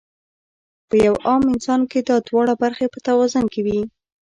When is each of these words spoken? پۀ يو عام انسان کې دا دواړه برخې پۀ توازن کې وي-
پۀ 0.89 0.97
يو 1.07 1.15
عام 1.27 1.43
انسان 1.53 1.81
کې 1.91 1.99
دا 2.07 2.17
دواړه 2.27 2.53
برخې 2.63 2.85
پۀ 2.93 2.99
توازن 3.07 3.45
کې 3.53 3.61
وي- 3.65 3.79